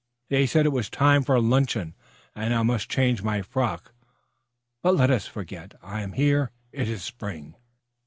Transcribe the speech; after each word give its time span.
They 0.29 0.47
said 0.47 0.65
it 0.65 0.69
was 0.71 0.89
time 0.89 1.21
for 1.21 1.39
luncheon, 1.39 1.93
and 2.33 2.55
I 2.55 2.63
must 2.63 2.89
change 2.89 3.21
my 3.21 3.43
frock. 3.43 3.93
But 4.81 4.95
let 4.95 5.11
us 5.11 5.27
forget. 5.27 5.75
I 5.83 6.01
am 6.01 6.13
here! 6.13 6.49
It 6.71 6.89
is 6.89 7.03
spring!" 7.03 7.53